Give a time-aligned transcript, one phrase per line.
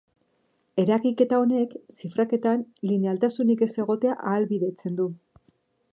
[0.83, 5.11] Eragiketa honek zifraketan linealtasunik ez egotea ahalbidetzen du.